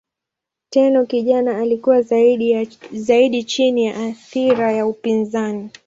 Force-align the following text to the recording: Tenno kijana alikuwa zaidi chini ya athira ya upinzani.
Tenno 0.69 1.05
kijana 1.05 1.57
alikuwa 1.57 2.01
zaidi 2.91 3.43
chini 3.43 3.85
ya 3.85 3.95
athira 3.97 4.71
ya 4.71 4.87
upinzani. 4.87 5.69